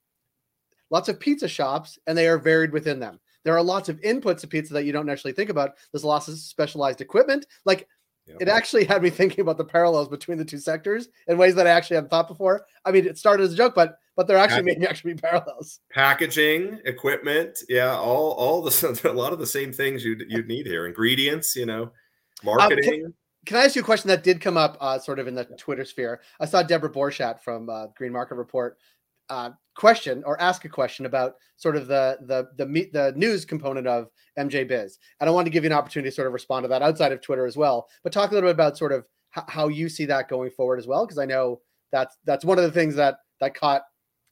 lots 0.91 1.09
of 1.09 1.21
pizza 1.21 1.47
shops 1.47 2.01
and 2.09 2.19
they 2.19 2.27
are 2.27 2.37
varied 2.37 2.73
within 2.73 2.99
them 2.99 3.21
there 3.45 3.57
are 3.57 3.63
lots 3.63 3.89
of 3.89 4.01
inputs 4.01 4.41
to 4.41 4.47
pizza 4.47 4.75
that 4.75 4.85
you 4.85 4.93
don't 4.93 5.09
actually 5.09 5.33
think 5.33 5.51
about. 5.51 5.73
There's 5.93 6.05
lots 6.05 6.29
of 6.29 6.39
specialized 6.39 7.01
equipment. 7.01 7.47
Like 7.65 7.89
yep. 8.27 8.39
it 8.41 8.49
actually 8.49 8.85
had 8.85 9.03
me 9.03 9.11
thinking 9.11 9.41
about 9.41 9.59
the 9.59 9.65
parallels 9.65 10.09
between 10.09 10.39
the 10.39 10.45
two 10.45 10.59
sectors 10.59 11.09
in 11.29 11.39
ways 11.39 11.55
that 11.55 11.67
I 11.67 11.71
actually 11.71 11.97
hadn't 11.97 12.11
thought 12.11 12.29
before. 12.29 12.67
I 12.85 12.91
mean, 12.91 13.07
it 13.07 13.19
started 13.19 13.45
as 13.45 13.53
a 13.53 13.57
joke, 13.57 13.75
but 13.75 13.97
but 14.17 14.27
they're 14.27 14.37
actually 14.37 14.63
maybe 14.63 14.87
actually 14.87 15.15
be 15.15 15.21
parallels. 15.21 15.81
Packaging, 15.91 16.81
equipment, 16.85 17.63
yeah, 17.69 17.97
all 17.97 18.33
all 18.33 18.63
the 18.63 19.01
a 19.11 19.13
lot 19.13 19.33
of 19.33 19.39
the 19.39 19.47
same 19.47 19.73
things 19.73 20.05
you 20.05 20.17
you 20.29 20.43
need 20.43 20.67
here. 20.67 20.87
Ingredients, 20.87 21.57
you 21.57 21.67
know, 21.67 21.91
marketing. 22.45 23.07
Um, 23.07 23.15
can, 23.47 23.57
I 23.57 23.65
ask 23.65 23.75
you 23.75 23.81
a 23.81 23.85
question 23.85 24.09
that 24.09 24.23
did 24.23 24.43
come 24.43 24.59
up 24.59 24.77
uh, 24.81 24.99
sort 24.99 25.19
of 25.19 25.27
in 25.27 25.35
the 25.35 25.45
Twitter 25.45 25.87
sphere? 25.87 26.21
I 26.39 26.45
saw 26.45 26.63
Debra 26.63 26.93
Borchardt 26.93 27.41
from 27.41 27.71
uh, 27.71 27.87
Green 27.97 28.13
Market 28.13 28.35
Report 28.35 28.77
uh, 29.31 29.51
question 29.75 30.23
or 30.27 30.41
ask 30.41 30.65
a 30.65 30.69
question 30.69 31.07
about 31.07 31.35
sort 31.57 31.77
of 31.77 31.87
the 31.87 32.19
the 32.23 32.49
the 32.57 32.89
the 32.93 33.13
news 33.17 33.45
component 33.45 33.87
of 33.87 34.09
MJ 34.39 34.67
Biz, 34.67 34.99
and 35.21 35.29
I 35.29 35.33
want 35.33 35.47
to 35.47 35.51
give 35.51 35.65
you 35.65 35.71
an 35.71 35.77
opportunity 35.77 36.11
to 36.11 36.15
sort 36.15 36.27
of 36.27 36.33
respond 36.33 36.65
to 36.65 36.69
that 36.69 36.83
outside 36.83 37.13
of 37.13 37.21
Twitter 37.21 37.47
as 37.47 37.57
well. 37.57 37.89
But 38.03 38.13
talk 38.13 38.31
a 38.31 38.35
little 38.35 38.49
bit 38.49 38.55
about 38.55 38.79
sort 38.79 38.93
of 38.93 39.05
h- 39.37 39.45
how 39.49 39.69
you 39.69 39.89
see 39.89 40.07
that 40.07 40.29
going 40.29 40.51
forward 40.51 40.79
as 40.79 40.87
well, 40.87 41.07
because 41.07 41.19
I 41.19 41.25
know 41.25 41.61
that's 41.93 42.17
that's 42.25 42.45
one 42.45 42.59
of 42.59 42.65
the 42.65 42.73
things 42.73 42.95
that 42.97 43.17
that 43.41 43.55
caught 43.55 43.83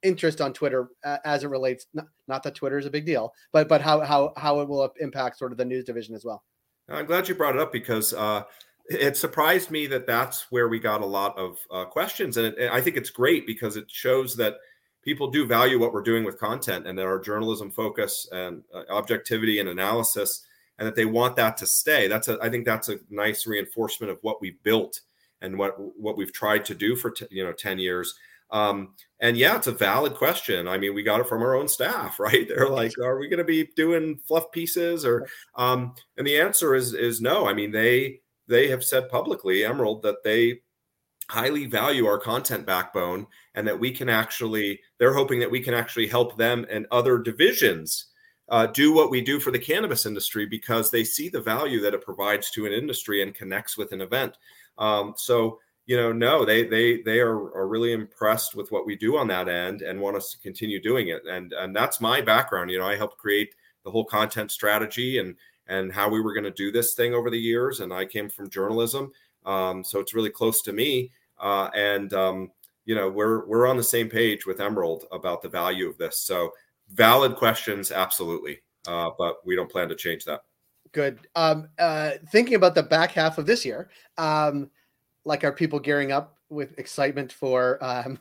interest 0.02 0.40
on 0.40 0.52
Twitter 0.52 0.88
uh, 1.04 1.18
as 1.24 1.44
it 1.44 1.48
relates. 1.48 1.86
Not, 1.94 2.06
not 2.28 2.42
that 2.42 2.54
Twitter 2.54 2.78
is 2.78 2.86
a 2.86 2.90
big 2.90 3.06
deal, 3.06 3.32
but 3.52 3.68
but 3.68 3.80
how 3.80 4.00
how 4.00 4.32
how 4.36 4.60
it 4.60 4.68
will 4.68 4.90
impact 5.00 5.38
sort 5.38 5.52
of 5.52 5.58
the 5.58 5.64
news 5.64 5.84
division 5.84 6.14
as 6.14 6.24
well. 6.24 6.42
I'm 6.88 7.06
glad 7.06 7.28
you 7.28 7.34
brought 7.34 7.54
it 7.54 7.60
up 7.60 7.72
because. 7.72 8.12
Uh, 8.12 8.44
it 8.90 9.18
surprised 9.18 9.70
me 9.70 9.86
that 9.86 10.06
that's 10.06 10.50
where 10.50 10.66
we 10.66 10.78
got 10.78 11.02
a 11.02 11.06
lot 11.06 11.36
of 11.36 11.58
uh, 11.70 11.84
questions, 11.84 12.38
and 12.38 12.46
it, 12.46 12.70
I 12.72 12.80
think 12.80 12.96
it's 12.96 13.10
great 13.10 13.46
because 13.46 13.76
it 13.76 13.84
shows 13.90 14.34
that 14.36 14.54
people 15.02 15.30
do 15.30 15.46
value 15.46 15.78
what 15.78 15.92
we're 15.92 16.02
doing 16.02 16.24
with 16.24 16.38
content 16.38 16.86
and 16.86 16.98
that 16.98 17.06
our 17.06 17.20
journalism 17.20 17.70
focus 17.70 18.28
and 18.32 18.62
uh, 18.74 18.82
objectivity 18.90 19.60
and 19.60 19.68
analysis 19.68 20.44
and 20.78 20.86
that 20.86 20.94
they 20.94 21.04
want 21.04 21.36
that 21.36 21.56
to 21.58 21.66
stay. 21.66 22.08
That's 22.08 22.28
a 22.28 22.38
i 22.42 22.48
think 22.48 22.64
that's 22.64 22.88
a 22.88 22.98
nice 23.10 23.46
reinforcement 23.46 24.10
of 24.10 24.18
what 24.22 24.40
we've 24.40 24.62
built 24.62 25.00
and 25.40 25.58
what 25.58 25.74
what 25.98 26.16
we've 26.16 26.32
tried 26.32 26.64
to 26.66 26.74
do 26.74 26.96
for 26.96 27.10
t- 27.10 27.26
you 27.30 27.44
know 27.44 27.52
10 27.52 27.78
years. 27.78 28.14
Um, 28.50 28.94
and 29.20 29.36
yeah 29.36 29.56
it's 29.56 29.66
a 29.66 29.72
valid 29.72 30.14
question. 30.14 30.68
I 30.68 30.78
mean 30.78 30.94
we 30.94 31.02
got 31.02 31.20
it 31.20 31.28
from 31.28 31.42
our 31.42 31.54
own 31.54 31.68
staff 31.68 32.18
right? 32.20 32.46
They're 32.48 32.68
like 32.68 32.92
are 32.98 33.18
we 33.18 33.28
going 33.28 33.38
to 33.38 33.44
be 33.44 33.68
doing 33.76 34.18
fluff 34.26 34.50
pieces 34.52 35.04
or 35.04 35.26
um, 35.54 35.94
and 36.16 36.26
the 36.26 36.40
answer 36.40 36.74
is 36.74 36.94
is 36.94 37.20
no. 37.20 37.46
I 37.48 37.54
mean 37.54 37.72
they 37.72 38.20
they 38.46 38.68
have 38.68 38.82
said 38.82 39.10
publicly 39.10 39.64
emerald 39.64 40.02
that 40.02 40.22
they 40.24 40.60
highly 41.30 41.66
value 41.66 42.06
our 42.06 42.18
content 42.18 42.64
backbone 42.64 43.26
and 43.54 43.66
that 43.66 43.78
we 43.78 43.90
can 43.90 44.08
actually 44.08 44.80
they're 44.98 45.14
hoping 45.14 45.38
that 45.40 45.50
we 45.50 45.60
can 45.60 45.74
actually 45.74 46.06
help 46.06 46.36
them 46.38 46.66
and 46.70 46.86
other 46.90 47.18
divisions 47.18 48.06
uh, 48.48 48.66
do 48.66 48.94
what 48.94 49.10
we 49.10 49.20
do 49.20 49.38
for 49.38 49.50
the 49.50 49.58
cannabis 49.58 50.06
industry 50.06 50.46
because 50.46 50.90
they 50.90 51.04
see 51.04 51.28
the 51.28 51.40
value 51.40 51.80
that 51.80 51.92
it 51.92 52.04
provides 52.04 52.50
to 52.50 52.64
an 52.64 52.72
industry 52.72 53.22
and 53.22 53.34
connects 53.34 53.76
with 53.76 53.92
an 53.92 54.00
event. 54.00 54.38
Um, 54.78 55.14
so 55.16 55.58
you 55.86 55.96
know 55.96 56.12
no 56.12 56.44
they 56.44 56.66
they 56.66 57.00
they 57.02 57.18
are, 57.18 57.54
are 57.54 57.66
really 57.66 57.92
impressed 57.92 58.54
with 58.54 58.70
what 58.70 58.86
we 58.86 58.94
do 58.94 59.16
on 59.16 59.26
that 59.28 59.48
end 59.48 59.82
and 59.82 60.00
want 60.00 60.16
us 60.16 60.30
to 60.30 60.38
continue 60.38 60.80
doing 60.80 61.08
it. 61.08 61.22
And 61.26 61.52
and 61.52 61.74
that's 61.76 62.00
my 62.00 62.20
background. 62.20 62.70
You 62.70 62.78
know 62.78 62.86
i 62.86 62.96
helped 62.96 63.18
create 63.18 63.54
the 63.84 63.90
whole 63.90 64.04
content 64.04 64.50
strategy 64.50 65.18
and 65.18 65.34
and 65.66 65.92
how 65.92 66.08
we 66.08 66.20
were 66.20 66.32
going 66.32 66.44
to 66.44 66.50
do 66.50 66.72
this 66.72 66.94
thing 66.94 67.12
over 67.12 67.28
the 67.28 67.38
years 67.38 67.80
and 67.80 67.92
i 67.92 68.04
came 68.04 68.28
from 68.30 68.48
journalism. 68.50 69.12
Um, 69.44 69.82
so 69.82 69.98
it's 69.98 70.14
really 70.14 70.30
close 70.30 70.62
to 70.62 70.72
me 70.72 71.10
uh, 71.40 71.70
and 71.74 72.12
um, 72.12 72.50
you 72.84 72.94
know 72.94 73.08
we're 73.08 73.46
we're 73.46 73.66
on 73.66 73.76
the 73.76 73.82
same 73.82 74.08
page 74.08 74.46
with 74.46 74.60
Emerald 74.60 75.04
about 75.12 75.42
the 75.42 75.48
value 75.48 75.88
of 75.88 75.98
this. 75.98 76.20
So 76.20 76.52
valid 76.90 77.36
questions, 77.36 77.92
absolutely, 77.92 78.60
uh, 78.86 79.10
but 79.18 79.44
we 79.44 79.56
don't 79.56 79.70
plan 79.70 79.88
to 79.88 79.96
change 79.96 80.24
that. 80.24 80.42
Good. 80.92 81.26
Um, 81.34 81.68
uh, 81.78 82.12
thinking 82.30 82.54
about 82.54 82.74
the 82.74 82.82
back 82.82 83.12
half 83.12 83.38
of 83.38 83.46
this 83.46 83.64
year, 83.64 83.90
um, 84.16 84.70
like 85.24 85.44
are 85.44 85.52
people 85.52 85.78
gearing 85.78 86.12
up 86.12 86.38
with 86.48 86.78
excitement 86.78 87.32
for 87.32 87.82
um, 87.84 88.18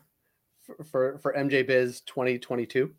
for, 0.92 1.18
for 1.20 1.34
MJ 1.34 1.66
Biz 1.66 2.02
2022? 2.02 2.94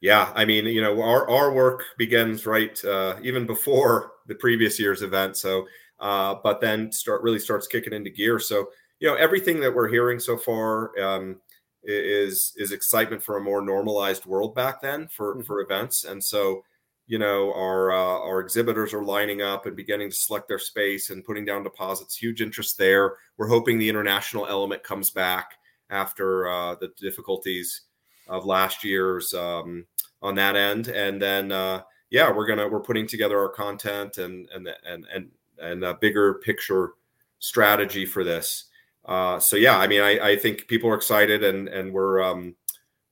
Yeah, 0.00 0.32
I 0.34 0.44
mean, 0.44 0.66
you 0.66 0.82
know, 0.82 1.00
our 1.00 1.28
our 1.30 1.52
work 1.52 1.84
begins 1.96 2.46
right 2.46 2.82
uh, 2.84 3.16
even 3.22 3.46
before 3.46 4.12
the 4.26 4.34
previous 4.34 4.78
year's 4.78 5.02
event. 5.02 5.36
So, 5.36 5.66
uh, 6.00 6.36
but 6.42 6.60
then 6.60 6.92
start 6.92 7.22
really 7.22 7.38
starts 7.38 7.66
kicking 7.66 7.92
into 7.92 8.10
gear. 8.10 8.38
So 8.38 8.68
you 9.04 9.10
know 9.10 9.16
everything 9.16 9.60
that 9.60 9.74
we're 9.74 9.90
hearing 9.90 10.18
so 10.18 10.38
far 10.38 10.98
um, 10.98 11.36
is 11.82 12.54
is 12.56 12.72
excitement 12.72 13.22
for 13.22 13.36
a 13.36 13.40
more 13.42 13.60
normalized 13.60 14.24
world 14.24 14.54
back 14.54 14.80
then 14.80 15.08
for 15.08 15.34
mm-hmm. 15.34 15.42
for 15.42 15.60
events. 15.60 16.04
And 16.04 16.24
so 16.24 16.64
you 17.06 17.18
know 17.18 17.52
our 17.52 17.92
uh, 17.92 18.20
our 18.26 18.40
exhibitors 18.40 18.94
are 18.94 19.04
lining 19.04 19.42
up 19.42 19.66
and 19.66 19.76
beginning 19.76 20.08
to 20.08 20.16
select 20.16 20.48
their 20.48 20.58
space 20.58 21.10
and 21.10 21.22
putting 21.22 21.44
down 21.44 21.64
deposits. 21.64 22.16
Huge 22.16 22.40
interest 22.40 22.78
there. 22.78 23.16
We're 23.36 23.48
hoping 23.48 23.78
the 23.78 23.90
international 23.90 24.46
element 24.46 24.82
comes 24.82 25.10
back 25.10 25.50
after 25.90 26.48
uh, 26.48 26.76
the 26.76 26.90
difficulties 26.98 27.82
of 28.26 28.46
last 28.46 28.84
year's 28.84 29.34
um, 29.34 29.84
on 30.22 30.34
that 30.36 30.56
end. 30.56 30.88
And 30.88 31.20
then 31.20 31.52
uh, 31.52 31.82
yeah 32.08 32.32
we're 32.32 32.46
gonna 32.46 32.66
we're 32.66 32.80
putting 32.80 33.06
together 33.06 33.38
our 33.38 33.50
content 33.50 34.16
and 34.16 34.48
and 34.48 34.66
and 34.86 35.04
and 35.12 35.28
and 35.58 35.84
a 35.84 35.92
bigger 35.92 36.40
picture 36.42 36.94
strategy 37.38 38.06
for 38.06 38.24
this 38.24 38.70
uh, 39.04 39.38
so 39.40 39.56
yeah, 39.56 39.78
I 39.78 39.86
mean, 39.86 40.00
I, 40.00 40.30
I, 40.30 40.36
think 40.36 40.66
people 40.66 40.88
are 40.90 40.94
excited 40.94 41.44
and 41.44 41.68
and 41.68 41.92
we're 41.92 42.22
um, 42.22 42.54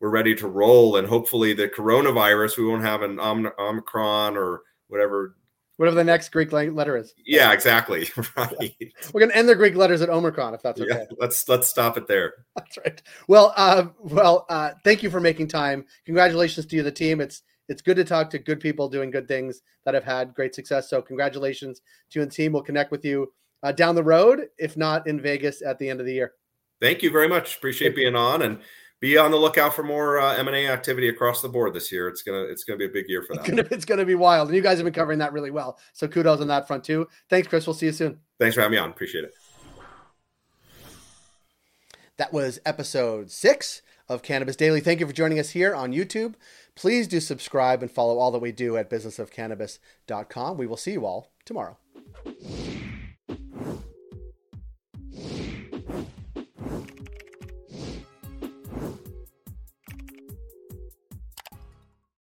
we're 0.01 0.11
ready 0.11 0.35
to 0.37 0.49
roll, 0.49 0.97
and 0.97 1.07
hopefully 1.07 1.53
the 1.53 1.69
coronavirus 1.69 2.57
we 2.57 2.67
won't 2.67 2.83
have 2.83 3.03
an 3.03 3.21
Om- 3.21 3.53
Omicron 3.59 4.37
or 4.37 4.63
whatever 4.89 5.37
Whatever 5.83 5.97
the 5.97 6.05
next 6.05 6.29
Greek 6.29 6.53
letter 6.53 6.97
is. 6.97 7.15
Yeah, 7.25 7.53
exactly. 7.53 8.09
Right. 8.37 8.77
We're 9.13 9.21
gonna 9.21 9.35
end 9.35 9.49
the 9.49 9.55
Greek 9.57 9.75
letters 9.75 10.01
at 10.01 10.11
Omicron, 10.11 10.55
if 10.55 10.63
that's 10.63 10.81
okay. 10.81 10.91
Yeah, 10.91 11.05
let's 11.19 11.49
let's 11.49 11.67
stop 11.67 11.97
it 11.97 12.07
there. 12.07 12.35
That's 12.57 12.79
right. 12.79 13.03
Well, 13.27 13.53
uh, 13.57 13.87
well, 13.99 14.47
uh, 14.49 14.73
thank 14.85 15.03
you 15.03 15.11
for 15.11 15.21
making 15.21 15.49
time. 15.49 15.85
Congratulations 16.07 16.67
to 16.67 16.77
you, 16.77 16.83
the 16.83 16.93
team. 16.93 17.21
It's 17.21 17.43
it's 17.69 17.83
good 17.83 17.97
to 17.97 18.05
talk 18.05 18.31
to 18.31 18.39
good 18.39 18.61
people 18.61 18.89
doing 18.89 19.11
good 19.11 19.27
things 19.27 19.63
that 19.85 19.95
have 19.95 20.05
had 20.05 20.35
great 20.35 20.55
success. 20.55 20.89
So 20.89 21.03
congratulations 21.03 21.81
to 22.11 22.19
you 22.19 22.23
and 22.23 22.31
the 22.31 22.35
team. 22.35 22.53
We'll 22.53 22.63
connect 22.63 22.91
with 22.91 23.05
you 23.05 23.33
uh, 23.63 23.73
down 23.73 23.95
the 23.95 24.03
road, 24.03 24.49
if 24.59 24.77
not 24.77 25.07
in 25.07 25.21
Vegas 25.21 25.63
at 25.63 25.79
the 25.79 25.89
end 25.89 26.01
of 26.01 26.07
the 26.07 26.15
year. 26.15 26.33
Thank 26.81 27.03
you 27.03 27.11
very 27.11 27.29
much. 27.29 27.57
Appreciate 27.57 27.95
being 27.95 28.17
on 28.17 28.43
and 28.43 28.59
be 29.01 29.19
on 29.19 29.31
the 29.31 29.37
lookout 29.37 29.75
for 29.75 29.83
more 29.83 30.21
uh, 30.21 30.37
M&A 30.37 30.69
activity 30.69 31.09
across 31.09 31.43
the 31.43 31.49
board 31.49 31.75
this 31.75 31.91
year. 31.93 32.09
It's 32.09 32.23
gonna 32.23 32.43
it's 32.43 32.65
gonna 32.65 32.79
be 32.79 32.87
a 32.87 32.89
big 32.89 33.09
year 33.09 33.23
for 33.23 33.35
that. 33.35 33.41
It's 33.41 33.51
gonna, 33.51 33.69
it's 33.71 33.85
gonna 33.85 34.05
be 34.05 34.15
wild, 34.15 34.49
and 34.49 34.57
you 34.57 34.63
guys 34.63 34.79
have 34.79 34.85
been 34.85 34.95
covering 34.95 35.19
that 35.19 35.33
really 35.33 35.51
well. 35.51 35.79
So 35.93 36.09
kudos 36.09 36.41
on 36.41 36.49
that 36.49 36.67
front 36.67 36.85
too. 36.85 37.09
Thanks, 37.29 37.49
Chris. 37.49 37.67
We'll 37.67 37.75
see 37.75 37.87
you 37.87 37.93
soon. 37.93 38.19
Thanks 38.39 38.55
for 38.55 38.63
having 38.63 38.77
me 38.77 38.79
on. 38.79 38.91
Appreciate 38.91 39.25
it. 39.25 39.35
That 42.17 42.33
was 42.33 42.61
episode 42.65 43.31
six 43.31 43.83
of 44.09 44.23
Cannabis 44.23 44.57
Daily. 44.57 44.81
Thank 44.81 45.01
you 45.01 45.07
for 45.07 45.13
joining 45.13 45.39
us 45.39 45.51
here 45.51 45.75
on 45.75 45.93
YouTube. 45.93 46.35
Please 46.75 47.09
do 47.09 47.21
subscribe 47.21 47.83
and 47.83 47.91
follow 47.91 48.19
all 48.19 48.31
that 48.31 48.39
we 48.39 48.53
do 48.53 48.77
at 48.77 48.91
businessofcannabis.com. 48.91 50.57
We 50.57 50.67
will 50.67 50.77
see 50.77 50.93
you 50.93 51.07
all 51.07 51.33
tomorrow. 51.45 51.77